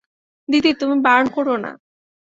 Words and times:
দিদি, 0.49 0.71
তুমি 0.73 0.95
বারণ 1.01 1.25
কোরো 1.35 1.55
না। 1.57 1.71